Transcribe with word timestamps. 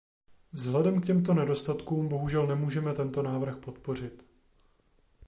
Vzhledem 0.53 1.01
k 1.01 1.05
těmto 1.05 1.33
nedostatkům 1.33 2.07
bohužel 2.07 2.47
nemůžeme 2.47 2.93
tento 2.93 3.21
návrh 3.23 3.55
podpořit. 3.57 4.23